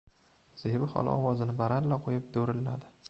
[0.61, 2.91] —Zebi xola ovozini baralla qo‘yib do‘rilladi.